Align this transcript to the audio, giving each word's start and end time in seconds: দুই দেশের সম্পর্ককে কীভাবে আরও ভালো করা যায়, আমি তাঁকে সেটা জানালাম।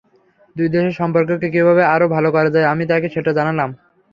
দুই 0.55 0.67
দেশের 0.73 0.95
সম্পর্ককে 0.99 1.47
কীভাবে 1.55 1.83
আরও 1.95 2.07
ভালো 2.15 2.29
করা 2.35 2.49
যায়, 2.55 2.69
আমি 2.73 2.83
তাঁকে 2.89 3.07
সেটা 3.15 3.31
জানালাম। 3.37 3.69